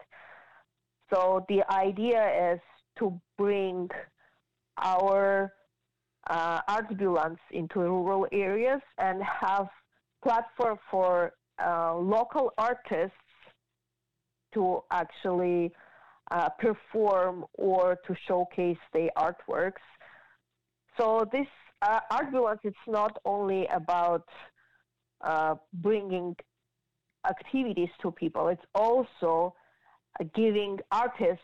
So 1.12 1.44
the 1.48 1.62
idea 1.70 2.52
is 2.52 2.60
to 2.98 3.20
bring 3.36 3.88
our 4.78 5.52
uh, 6.28 6.60
ambulance 6.68 7.38
into 7.50 7.80
rural 7.80 8.26
areas 8.32 8.80
and 8.98 9.22
have 9.22 9.68
platform 10.22 10.78
for 10.90 11.32
uh, 11.64 11.94
local 11.94 12.52
artists 12.58 13.16
to 14.54 14.80
actually 14.90 15.70
uh, 16.30 16.48
perform 16.58 17.44
or 17.54 17.98
to 18.06 18.14
showcase 18.26 18.78
their 18.92 19.10
artworks. 19.18 19.84
So 20.98 21.28
this 21.30 21.46
uh, 21.82 22.00
ambulance, 22.10 22.60
it's 22.64 22.76
not 22.86 23.18
only 23.24 23.66
about 23.66 24.26
uh, 25.24 25.56
bringing 25.74 26.36
activities 27.28 27.88
to 28.02 28.10
people. 28.10 28.48
It's 28.48 28.64
also 28.74 29.54
uh, 30.20 30.24
giving 30.34 30.78
artists 30.92 31.42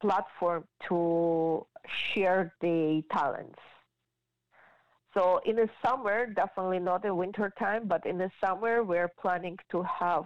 platform 0.00 0.64
to 0.88 1.66
share 2.12 2.52
their 2.60 3.00
talents. 3.10 3.58
So 5.14 5.40
in 5.46 5.56
the 5.56 5.68
summer, 5.84 6.26
definitely 6.26 6.80
not 6.80 7.04
in 7.04 7.16
winter 7.16 7.52
time, 7.58 7.86
but 7.86 8.04
in 8.04 8.18
the 8.18 8.30
summer, 8.44 8.82
we're 8.82 9.08
planning 9.08 9.56
to 9.70 9.82
have 9.82 10.24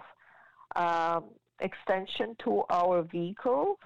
um, 0.77 1.25
extension 1.61 2.37
to 2.45 2.63
our 2.71 3.03
vehicle 3.03 3.79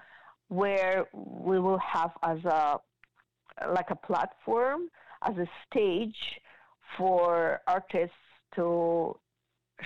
where 0.47 1.05
we 1.13 1.59
will 1.59 1.79
have 1.79 2.11
as 2.23 2.43
a 2.45 2.79
like 3.69 3.91
a 3.91 3.95
platform 3.95 4.89
as 5.23 5.37
a 5.37 5.47
stage 5.69 6.17
for 6.97 7.61
artists 7.67 8.15
to 8.55 9.17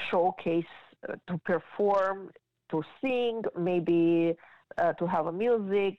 showcase, 0.10 0.66
uh, 1.08 1.16
to 1.28 1.38
perform, 1.40 2.32
to 2.72 2.84
sing, 3.02 3.42
maybe 3.58 4.36
uh, 4.78 4.94
to 4.94 5.08
have 5.08 5.28
a 5.28 5.32
music, 5.32 5.98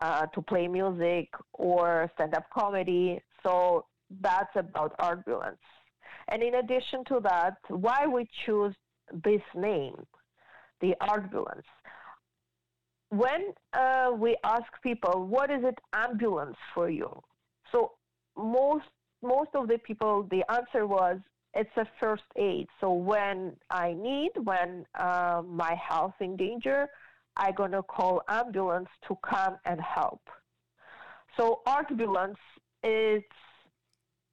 uh, 0.00 0.26
to 0.26 0.42
play 0.42 0.68
music 0.68 1.28
or 1.54 2.10
stand-up 2.14 2.46
comedy. 2.52 3.20
So 3.42 3.86
that's 4.20 4.54
about 4.54 4.94
ambulance. 5.00 5.58
And 6.28 6.42
in 6.42 6.56
addition 6.56 7.04
to 7.06 7.20
that, 7.22 7.56
why 7.68 8.06
we 8.06 8.28
choose 8.44 8.74
this 9.24 9.42
name, 9.54 9.96
the 10.80 10.94
ambulance? 11.00 11.66
When 13.10 13.54
uh, 13.72 14.10
we 14.14 14.36
ask 14.44 14.64
people, 14.82 15.26
what 15.26 15.50
is 15.50 15.64
it 15.64 15.78
ambulance 15.94 16.56
for 16.74 16.90
you? 16.90 17.22
So 17.72 17.92
most 18.36 18.84
most 19.22 19.50
of 19.54 19.66
the 19.66 19.78
people, 19.78 20.28
the 20.30 20.44
answer 20.52 20.86
was 20.86 21.18
it's 21.54 21.76
a 21.76 21.86
first 21.98 22.24
aid. 22.36 22.66
So 22.80 22.92
when 22.92 23.56
I 23.70 23.94
need, 23.94 24.30
when 24.44 24.84
uh, 24.98 25.42
my 25.46 25.74
health 25.74 26.14
in 26.20 26.36
danger, 26.36 26.88
I'm 27.36 27.54
gonna 27.54 27.82
call 27.82 28.22
ambulance 28.28 28.88
to 29.06 29.16
come 29.28 29.56
and 29.64 29.80
help. 29.80 30.22
So 31.36 31.60
ambulance 31.66 32.38
is 32.82 33.22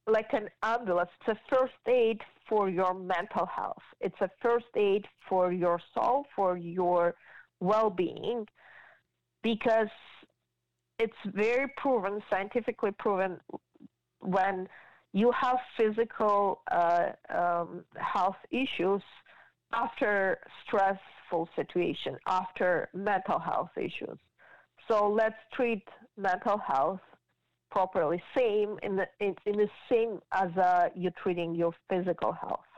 like 0.08 0.34
an 0.34 0.50
ambulance. 0.64 1.10
It's 1.22 1.38
a 1.38 1.56
first 1.56 1.74
aid 1.88 2.22
for 2.48 2.70
your 2.70 2.94
mental 2.94 3.46
health. 3.46 3.82
It's 4.02 4.20
a 4.22 4.30
first 4.42 4.66
aid 4.76 5.06
for 5.28 5.52
your 5.52 5.80
soul, 5.94 6.26
for 6.36 6.58
your 6.58 7.16
well-being, 7.60 8.46
because 9.42 9.88
it's 11.00 11.14
very 11.26 11.68
proven, 11.78 12.22
scientifically 12.30 12.92
proven, 12.92 13.40
when 14.20 14.68
you 15.16 15.32
have 15.32 15.58
physical 15.78 16.62
uh, 16.70 17.08
um, 17.34 17.86
health 17.96 18.36
issues 18.52 19.02
after 19.74 20.38
stressful 20.68 21.48
situation, 21.56 22.18
after 22.28 22.90
mental 22.94 23.40
health 23.40 23.70
issues. 23.78 24.20
So 24.90 25.10
let's 25.10 25.38
treat 25.54 25.88
mental 26.18 26.58
health 26.58 27.00
properly, 27.72 28.22
same 28.38 28.78
in 28.84 28.98
the 28.98 29.08
in, 29.22 29.36
in 29.46 29.54
the 29.54 29.70
same 29.90 30.20
as 30.34 30.50
uh, 30.58 30.90
you're 30.96 31.14
treating 31.24 31.56
your 31.56 31.72
physical 31.90 32.34
health. 32.34 32.70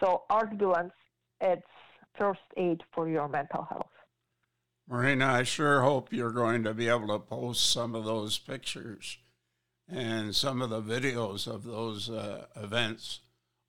So 0.00 0.22
ambulance, 0.30 0.94
it's 1.42 1.62
first 2.18 2.40
aid 2.56 2.80
for 2.94 3.06
your 3.06 3.28
mental 3.28 3.64
health. 3.64 3.92
Marina, 4.88 5.26
I 5.26 5.42
sure 5.42 5.82
hope 5.82 6.10
you're 6.10 6.32
going 6.32 6.64
to 6.64 6.72
be 6.72 6.88
able 6.88 7.08
to 7.08 7.18
post 7.18 7.70
some 7.70 7.94
of 7.94 8.06
those 8.06 8.38
pictures 8.38 9.18
and 9.90 10.34
some 10.34 10.62
of 10.62 10.70
the 10.70 10.82
videos 10.82 11.46
of 11.46 11.64
those 11.64 12.08
uh, 12.08 12.46
events 12.56 13.20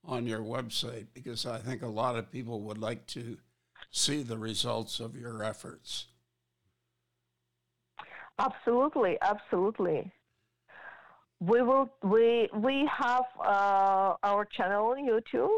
on 0.03 0.25
your 0.25 0.41
website 0.41 1.07
because 1.13 1.45
I 1.45 1.59
think 1.59 1.81
a 1.81 1.87
lot 1.87 2.15
of 2.15 2.31
people 2.31 2.61
would 2.61 2.77
like 2.77 3.05
to 3.07 3.37
see 3.91 4.23
the 4.23 4.37
results 4.37 4.99
of 4.99 5.15
your 5.15 5.43
efforts. 5.43 6.07
Absolutely, 8.39 9.17
absolutely. 9.21 10.11
We 11.39 11.61
will. 11.61 11.91
We 12.03 12.49
we 12.53 12.89
have 12.91 13.25
uh, 13.39 14.13
our 14.23 14.45
channel 14.45 14.87
on 14.87 15.07
YouTube. 15.07 15.57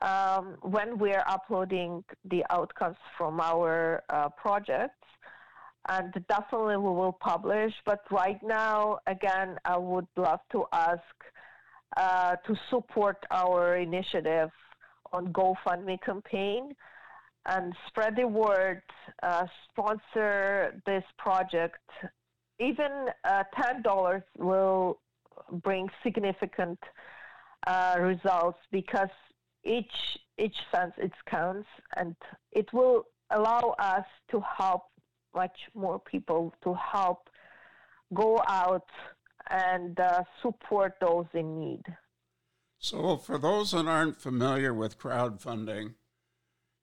Um, 0.00 0.56
when 0.62 0.98
we're 0.98 1.24
uploading 1.26 2.04
the 2.24 2.44
outcomes 2.50 2.96
from 3.16 3.40
our 3.40 4.04
uh, 4.10 4.28
projects, 4.28 4.97
and 5.88 6.12
definitely 6.28 6.76
we 6.76 6.90
will 6.90 7.16
publish. 7.20 7.72
But 7.84 8.00
right 8.10 8.40
now, 8.42 8.98
again, 9.06 9.56
I 9.64 9.76
would 9.76 10.06
love 10.16 10.40
to 10.52 10.64
ask 10.72 11.02
uh, 11.96 12.36
to 12.46 12.54
support 12.70 13.16
our 13.30 13.76
initiative 13.76 14.50
on 15.12 15.32
GoFundMe 15.32 16.00
campaign 16.02 16.74
and 17.46 17.72
spread 17.86 18.16
the 18.16 18.26
word, 18.26 18.82
uh, 19.22 19.46
sponsor 19.70 20.80
this 20.86 21.04
project. 21.16 21.78
Even 22.60 23.06
uh, 23.24 23.44
$10 23.56 24.22
will 24.36 24.98
bring 25.62 25.88
significant 26.02 26.78
uh, 27.66 27.96
results 27.98 28.58
because 28.70 29.08
each 29.64 30.18
each 30.38 30.54
cent 30.72 30.92
it 30.98 31.12
counts 31.28 31.68
and 31.96 32.14
it 32.52 32.72
will 32.72 33.04
allow 33.30 33.74
us 33.80 34.04
to 34.30 34.40
help 34.56 34.84
much 35.34 35.56
more 35.74 35.98
people 35.98 36.54
to 36.64 36.74
help 36.74 37.28
go 38.14 38.40
out 38.48 38.88
and 39.50 39.98
uh, 39.98 40.22
support 40.42 40.94
those 41.00 41.26
in 41.34 41.58
need. 41.58 41.82
So, 42.78 43.16
for 43.16 43.38
those 43.38 43.72
that 43.72 43.86
aren't 43.86 44.20
familiar 44.20 44.72
with 44.72 44.98
crowdfunding, 44.98 45.94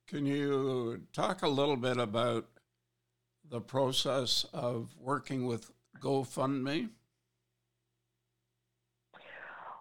can 0.07 0.25
you 0.25 1.01
talk 1.13 1.41
a 1.41 1.47
little 1.47 1.77
bit 1.77 1.97
about 1.97 2.47
the 3.49 3.61
process 3.61 4.45
of 4.53 4.93
working 4.99 5.45
with 5.45 5.71
GoFundMe? 6.01 6.89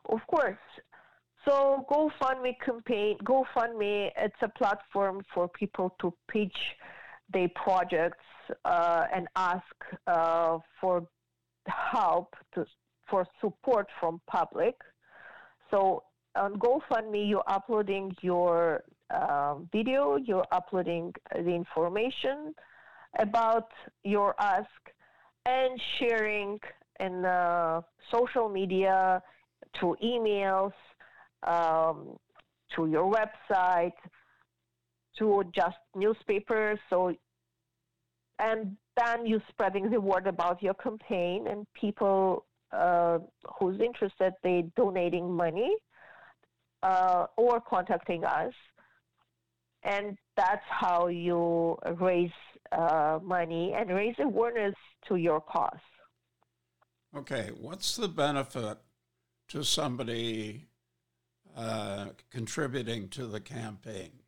Of 0.09 0.21
course. 0.27 0.59
So 1.47 1.85
GoFundMe 1.91 2.55
campaign, 2.65 3.19
GoFundMe, 3.25 4.11
it's 4.17 4.37
a 4.43 4.49
platform 4.49 5.23
for 5.35 5.49
people 5.49 5.95
to 6.01 6.15
pitch 6.31 6.57
their 7.33 7.49
projects 7.55 8.25
uh, 8.65 9.05
and 9.15 9.29
ask 9.37 9.65
uh, 10.07 10.59
for 10.81 11.07
help 11.67 12.35
to, 12.55 12.65
for 13.09 13.27
support 13.41 13.87
from 14.01 14.21
public. 14.27 14.77
So 15.71 16.05
on 16.37 16.55
GoFundMe, 16.59 17.29
you're 17.29 17.45
uploading 17.47 18.15
your 18.21 18.83
uh, 19.11 19.57
video, 19.73 20.17
you're 20.17 20.47
uploading 20.53 21.13
the 21.33 21.51
information 21.51 22.55
about 23.19 23.69
your 24.03 24.35
ask, 24.41 24.69
and 25.47 25.81
sharing 25.99 26.59
in 27.01 27.25
uh, 27.25 27.81
social 28.13 28.49
media, 28.49 29.23
through 29.79 29.97
emails, 30.03 30.73
um, 31.47 32.17
to 32.75 32.87
your 32.87 33.13
website, 33.13 33.93
to 35.19 35.45
just 35.55 35.77
newspapers. 35.95 36.79
So, 36.91 37.15
and 38.39 38.77
then 38.97 39.27
you're 39.27 39.43
spreading 39.49 39.91
the 39.91 40.01
word 40.01 40.27
about 40.27 40.63
your 40.63 40.75
campaign, 40.75 41.47
and 41.49 41.67
people 41.75 42.45
uh, 42.73 43.19
who's 43.59 43.81
interested, 43.81 44.33
they 44.43 44.65
donating 44.77 45.31
money 45.31 45.75
uh, 46.83 47.27
or 47.37 47.61
contacting 47.61 48.25
us, 48.25 48.53
and 49.83 50.17
that's 50.37 50.65
how 50.69 51.09
you 51.09 51.77
raise 52.01 52.31
uh, 52.73 53.19
money 53.23 53.75
and 53.77 53.91
raise 53.91 54.15
awareness 54.19 54.75
to 55.09 55.17
your 55.17 55.41
cause. 55.41 55.71
Okay, 57.17 57.51
what's 57.61 57.97
the 57.97 58.09
benefit 58.09 58.79
to 59.49 59.63
somebody 59.63 60.67
uh, 61.57 62.07
contributing 62.31 63.09
to 63.11 63.27
the 63.27 63.41
campaign? 63.41 64.24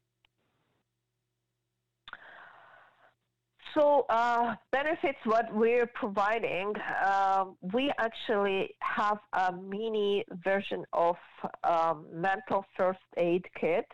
So 3.77 4.07
uh, 4.09 4.55
benefits 4.73 5.19
what 5.25 5.55
we're 5.55 5.87
providing. 5.87 6.73
Uh, 7.05 7.45
we 7.75 7.93
actually 7.99 8.71
have 8.81 9.19
a 9.35 9.53
mini 9.53 10.25
version 10.43 10.83
of 10.95 11.17
um, 11.63 12.07
mental 12.11 12.65
first 12.75 13.01
aid 13.19 13.45
kit. 13.61 13.85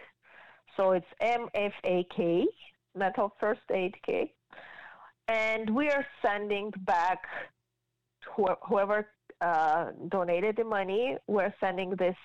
So 0.77 0.93
it's 0.93 1.07
MFAK, 1.21 2.45
mental 2.97 3.35
first 3.41 3.63
aid 3.75 3.97
kit, 4.07 4.29
and 5.27 5.69
we 5.75 5.89
are 5.89 6.07
sending 6.25 6.73
back 6.87 7.19
whoever 8.37 9.09
uh, 9.41 9.87
donated 10.11 10.57
the 10.59 10.65
money. 10.65 11.17
We're 11.27 11.53
sending 11.59 11.91
this 11.97 12.17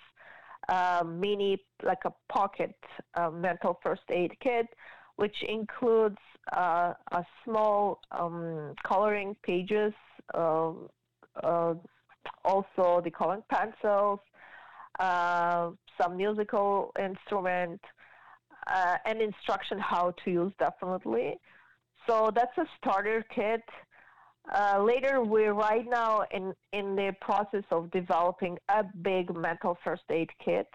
uh, 0.70 1.04
mini, 1.06 1.64
like 1.84 2.06
a 2.06 2.14
pocket 2.32 2.76
uh, 3.16 3.32
mental 3.32 3.80
first 3.82 4.04
aid 4.12 4.34
kit, 4.42 4.68
which 5.18 5.36
includes 5.48 6.18
uh, 6.56 6.94
a 7.12 7.26
small 7.44 8.00
um, 8.12 8.74
coloring 8.84 9.36
pages, 9.44 9.94
um, 10.34 10.88
uh, 11.44 11.74
also 12.46 13.02
the 13.04 13.12
coloring 13.12 13.44
pencils, 13.50 14.20
uh, 15.00 15.72
some 16.00 16.16
musical 16.16 16.92
instrument, 17.00 17.82
and 19.06 19.22
instruction 19.22 19.80
how 19.80 20.14
to 20.24 20.32
use 20.32 20.54
definitely. 20.60 21.38
So 22.08 22.32
that's 22.34 22.58
a 22.58 22.66
starter 22.78 23.26
kit. 23.34 23.62
Uh, 24.54 24.82
later, 24.82 25.22
we're 25.24 25.54
right 25.54 25.86
now 25.90 26.24
in, 26.32 26.54
in 26.72 26.96
the 26.96 27.14
process 27.20 27.64
of 27.72 27.92
developing 27.92 28.58
a 28.70 28.84
big 29.02 29.36
mental 29.36 29.78
first 29.84 30.04
aid 30.10 30.30
kit 30.44 30.68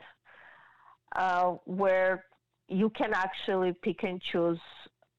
uh, 1.17 1.53
where 1.65 2.25
you 2.73 2.91
can 2.91 3.13
actually 3.15 3.75
pick 3.83 4.03
and 4.03 4.21
choose 4.21 4.59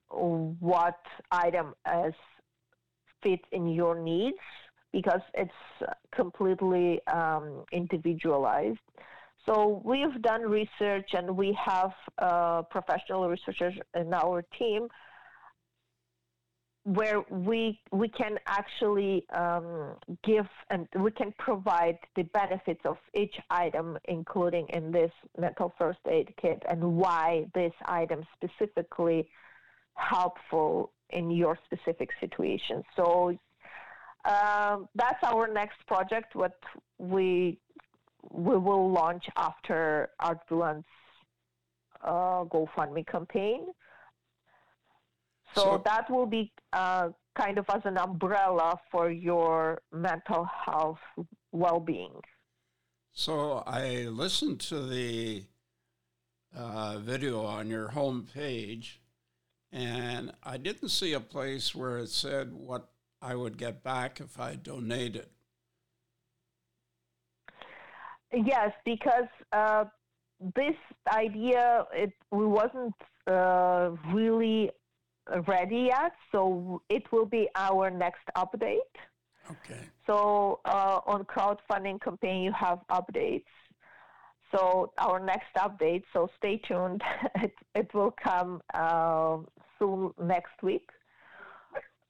what 0.09 0.99
item 1.31 1.73
is 2.05 2.13
fit 3.21 3.39
in 3.51 3.67
your 3.67 3.99
needs 3.99 4.37
because 4.91 5.21
it's 5.33 5.51
completely 6.15 6.99
um, 7.07 7.63
individualized. 7.71 8.79
So 9.45 9.81
we've 9.83 10.21
done 10.21 10.41
research 10.41 11.09
and 11.13 11.35
we 11.35 11.57
have 11.65 11.91
uh, 12.17 12.61
professional 12.63 13.27
researchers 13.27 13.73
in 13.99 14.13
our 14.13 14.43
team 14.57 14.87
where 16.85 17.21
we 17.29 17.79
we 17.91 18.09
can 18.09 18.37
actually 18.45 19.25
um, 19.29 19.95
give 20.23 20.47
and 20.69 20.87
we 20.99 21.11
can 21.11 21.33
provide 21.39 21.97
the 22.15 22.23
benefits 22.23 22.81
of 22.83 22.97
each 23.13 23.35
item, 23.49 23.97
including 24.05 24.67
in 24.69 24.91
this 24.91 25.11
mental 25.37 25.73
first 25.77 25.99
aid 26.09 26.33
kit, 26.41 26.61
and 26.69 26.81
why 26.83 27.45
this 27.53 27.73
item 27.85 28.25
specifically 28.35 29.29
helpful 29.95 30.91
in 31.11 31.31
your 31.31 31.57
specific 31.65 32.09
situation. 32.19 32.83
So 32.95 33.37
um, 34.25 34.89
that's 34.95 35.23
our 35.23 35.47
next 35.47 35.85
project. 35.87 36.35
What 36.35 36.59
we 36.97 37.59
we 38.29 38.57
will 38.57 38.91
launch 38.91 39.25
after 39.37 40.09
Art 40.19 40.39
Blunt's 40.49 40.87
uh, 42.03 42.43
GoFundMe 42.43 43.07
campaign. 43.07 43.67
So, 45.55 45.61
so 45.61 45.81
that 45.85 46.09
will 46.09 46.25
be 46.25 46.51
uh, 46.71 47.09
kind 47.35 47.57
of 47.57 47.65
as 47.73 47.81
an 47.85 47.97
umbrella 47.97 48.79
for 48.91 49.09
your 49.09 49.81
mental 49.91 50.47
health 50.65 50.99
well 51.51 51.79
being. 51.79 52.13
So 53.11 53.63
I 53.67 54.07
listened 54.09 54.59
to 54.61 54.87
the 54.87 55.45
uh, 56.55 56.97
video 56.99 57.45
on 57.45 57.69
your 57.69 57.89
homepage, 57.89 58.97
and 59.71 60.31
I 60.43 60.57
didn't 60.57 60.89
see 60.89 61.13
a 61.13 61.19
place 61.19 61.75
where 61.75 61.99
it 61.99 62.09
said 62.09 62.53
what 62.53 62.89
I 63.21 63.35
would 63.35 63.57
get 63.57 63.83
back 63.83 64.19
if 64.19 64.39
I 64.39 64.55
donated. 64.55 65.27
Yes, 68.33 68.71
because 68.83 69.29
uh, 69.51 69.85
this 70.55 70.75
idea 71.07 71.85
it 71.93 72.13
wasn't 72.31 72.95
uh, 73.27 73.91
really 74.11 74.71
ready 75.47 75.89
yet, 75.91 76.13
so 76.31 76.81
it 76.89 77.11
will 77.11 77.25
be 77.25 77.47
our 77.55 77.89
next 77.89 78.23
update. 78.37 78.93
Okay. 79.49 79.89
So 80.07 80.59
uh, 80.65 80.99
on 81.05 81.23
crowdfunding 81.25 82.01
campaign, 82.01 82.43
you 82.43 82.51
have 82.53 82.79
updates. 82.89 83.43
So 84.53 84.91
our 84.97 85.19
next 85.19 85.53
update. 85.57 86.03
So 86.13 86.29
stay 86.37 86.57
tuned. 86.57 87.01
it, 87.35 87.53
it 87.75 87.93
will 87.93 88.13
come 88.23 88.61
uh, 88.73 89.37
soon 89.79 90.11
next 90.21 90.61
week 90.61 90.89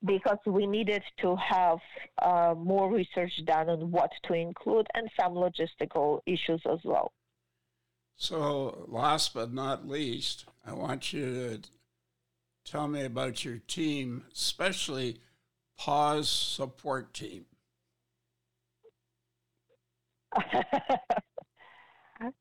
because 0.06 0.38
we 0.46 0.68
needed 0.68 1.02
to 1.22 1.36
have 1.38 1.78
uh, 2.22 2.54
more 2.58 2.92
research 2.92 3.32
done 3.46 3.70
on 3.70 3.92
what 3.92 4.12
to 4.26 4.34
include 4.34 4.86
and 4.96 5.10
some 5.20 5.34
logistical 5.34 6.20
issues 6.26 6.62
as 6.70 6.80
well. 6.84 7.14
So, 8.16 8.86
last 8.90 9.34
but 9.34 9.54
not 9.54 9.88
least, 9.88 10.46
I 10.66 10.74
want 10.74 11.14
you 11.14 11.26
to 11.34 11.70
tell 12.66 12.88
me 12.88 13.04
about 13.06 13.44
your 13.46 13.58
team, 13.68 14.24
especially 14.34 15.20
Paws 15.78 16.30
support 16.30 17.14
team. 17.14 17.46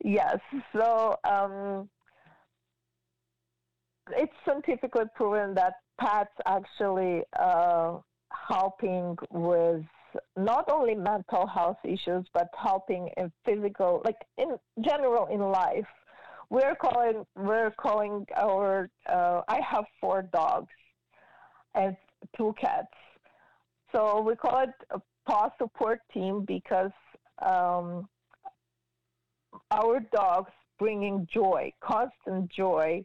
yes. 0.05 0.39
So 0.73 1.17
um, 1.25 1.89
it's 4.11 4.33
scientifically 4.47 5.05
proven 5.15 5.55
that 5.55 5.75
pets 6.01 6.31
actually 6.47 7.23
uh, 7.39 7.99
helping 8.49 9.17
with 9.31 9.85
not 10.37 10.71
only 10.71 10.95
mental 10.95 11.47
health 11.47 11.79
issues, 11.85 12.27
but 12.35 12.49
helping 12.61 13.09
in 13.17 13.33
physical, 13.45 14.03
like 14.05 14.19
in 14.39 14.57
general 14.85 15.27
in 15.27 15.41
life. 15.41 15.87
We're 16.53 16.75
calling 16.75 17.25
we're 17.35 17.71
calling 17.71 18.27
our. 18.37 18.91
Uh, 19.09 19.41
I 19.49 19.59
have 19.63 19.87
four 19.99 20.21
dogs 20.21 20.69
and 21.75 21.97
two 22.37 22.55
cats, 22.61 22.93
so 23.91 24.21
we 24.21 24.37
call 24.37 24.65
it 24.65 24.75
a 24.91 25.01
paw 25.25 25.49
support 25.57 26.01
team 26.13 26.45
because 26.47 26.91
um, 27.41 28.07
our 29.71 30.01
dogs 30.13 30.51
bringing 30.79 31.27
joy, 31.33 31.73
constant 31.83 32.53
joy 32.53 33.03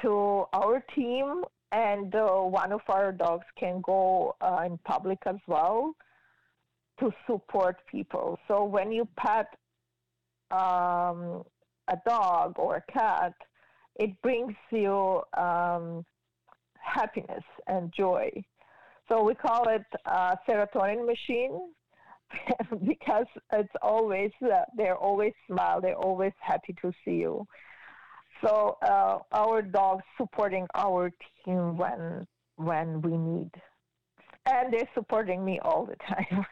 to 0.00 0.46
our 0.54 0.82
team 0.94 1.44
and 1.72 2.14
uh, 2.14 2.38
one 2.38 2.72
of 2.72 2.80
our 2.88 3.12
dogs 3.12 3.44
can 3.60 3.82
go 3.82 4.34
uh, 4.40 4.62
in 4.64 4.78
public 4.86 5.18
as 5.26 5.36
well 5.46 5.92
to 7.00 7.12
support 7.26 7.76
people. 7.92 8.38
So 8.48 8.64
when 8.64 8.92
you 8.92 9.06
pet 9.14 9.48
um, 10.50 11.44
a 11.94 12.08
dog 12.08 12.54
or 12.58 12.76
a 12.76 12.92
cat, 12.92 13.34
it 13.96 14.10
brings 14.22 14.54
you 14.70 15.22
um, 15.36 16.04
happiness 16.74 17.44
and 17.66 17.92
joy. 17.96 18.30
So 19.08 19.22
we 19.22 19.34
call 19.34 19.68
it 19.68 19.84
a 20.06 20.36
serotonin 20.48 21.06
machine 21.06 21.60
because 22.86 23.26
it's 23.52 23.76
always 23.82 24.30
uh, 24.42 24.62
they're 24.76 24.96
always 24.96 25.32
smile, 25.46 25.80
they're 25.80 25.94
always 26.08 26.32
happy 26.40 26.74
to 26.82 26.92
see 27.04 27.16
you. 27.16 27.46
So 28.42 28.76
uh, 28.82 29.18
our 29.32 29.62
dogs 29.62 30.04
supporting 30.18 30.66
our 30.74 31.10
team 31.44 31.76
when 31.76 32.26
when 32.56 33.02
we 33.02 33.16
need, 33.16 33.50
and 34.46 34.72
they're 34.72 34.88
supporting 34.94 35.44
me 35.44 35.60
all 35.62 35.86
the 35.86 35.96
time. 36.08 36.44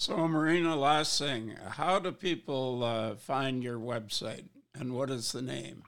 So, 0.00 0.28
Marina, 0.28 0.76
last 0.76 1.18
thing, 1.18 1.56
how 1.70 1.98
do 1.98 2.12
people 2.12 2.84
uh, 2.84 3.16
find 3.16 3.64
your 3.64 3.80
website, 3.80 4.44
and 4.72 4.94
what 4.94 5.10
is 5.10 5.32
the 5.32 5.42
name? 5.42 5.82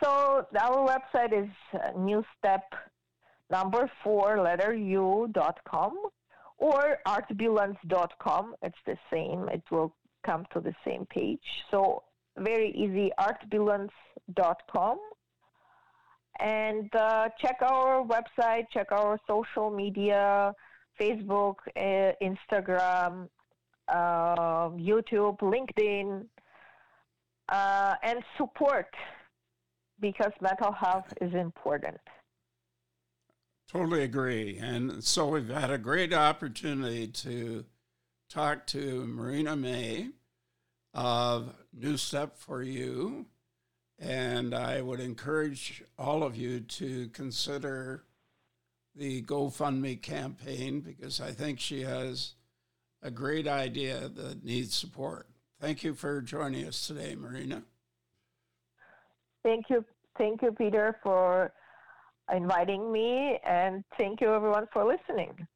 So 0.00 0.46
our 0.60 0.86
website 0.86 1.32
is 1.32 1.50
new 1.96 2.24
step 2.38 2.62
number 3.50 3.90
four 4.04 4.42
letter 4.42 4.76
dot 5.32 5.58
com 5.68 5.98
or 6.58 6.98
artbulance.com. 7.04 8.54
It's 8.62 8.82
the 8.86 8.96
same. 9.12 9.48
It 9.48 9.64
will 9.72 9.92
come 10.24 10.46
to 10.52 10.60
the 10.60 10.74
same 10.86 11.04
page. 11.06 11.42
So 11.72 12.04
very 12.38 12.70
easy, 12.76 13.10
artbulance.com. 13.18 14.98
And 16.38 16.94
uh, 16.94 17.28
check 17.40 17.56
our 17.60 18.04
website, 18.04 18.66
check 18.72 18.92
our 18.92 19.18
social 19.26 19.70
media, 19.70 20.52
Facebook, 21.00 21.56
uh, 21.76 22.12
Instagram, 22.22 23.28
uh, 23.88 24.68
YouTube, 24.70 25.38
LinkedIn, 25.40 26.26
uh, 27.50 27.94
and 28.02 28.22
support 28.38 28.88
because 30.00 30.32
mental 30.40 30.72
health 30.72 31.12
is 31.20 31.32
important. 31.34 31.98
Totally 33.70 34.02
agree. 34.02 34.58
And 34.58 35.02
so 35.02 35.26
we've 35.28 35.48
had 35.48 35.70
a 35.70 35.78
great 35.78 36.12
opportunity 36.12 37.08
to 37.08 37.64
talk 38.28 38.66
to 38.68 39.06
Marina 39.06 39.56
Mais 39.56 40.08
of 40.92 41.54
New 41.72 41.96
Step 41.96 42.36
for 42.36 42.62
You. 42.62 43.26
And 43.98 44.54
I 44.54 44.80
would 44.80 45.00
encourage 45.00 45.82
all 45.98 46.22
of 46.22 46.36
you 46.36 46.60
to 46.60 47.08
consider 47.08 48.04
the 48.94 49.22
GoFundMe 49.22 50.00
campaign 50.00 50.80
because 50.80 51.20
I 51.20 51.32
think 51.32 51.58
she 51.60 51.82
has 51.82 52.34
a 53.02 53.10
great 53.10 53.46
idea 53.46 54.08
that 54.08 54.44
needs 54.44 54.74
support. 54.74 55.28
Thank 55.60 55.84
you 55.84 55.94
for 55.94 56.20
joining 56.20 56.66
us 56.66 56.86
today, 56.86 57.14
Marina. 57.14 57.62
Thank 59.42 59.66
you. 59.68 59.84
Thank 60.16 60.42
you, 60.42 60.52
Peter, 60.52 60.98
for 61.02 61.52
inviting 62.32 62.90
me, 62.92 63.38
and 63.46 63.84
thank 63.98 64.20
you, 64.20 64.32
everyone, 64.32 64.66
for 64.72 64.84
listening. 64.84 65.46